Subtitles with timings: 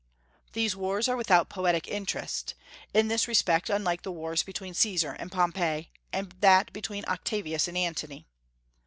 [0.53, 2.55] These wars are without poetic interest,
[2.91, 7.77] in this respect unlike the wars between Caesar and Pompey, and that between Octavius and
[7.77, 8.25] Antony.